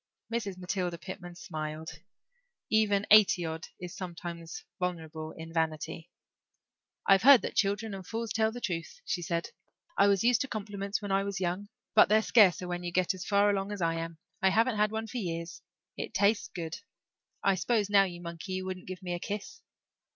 [0.33, 0.57] Mrs.
[0.57, 1.99] Matilda Pitman smiled.
[2.71, 6.09] Even eighty odd is sometimes vulnerable in vanity.
[7.05, 9.51] "I've heard that children and fools tell the truth," she said.
[9.95, 13.13] "I was used to compliments when I was young but they're scarcer when you get
[13.13, 14.17] as far along as I am.
[14.41, 15.61] I haven't had one for years.
[15.97, 16.79] It tastes good.
[17.43, 19.61] I s'pose now, you monkey, you wouldn't give me a kiss."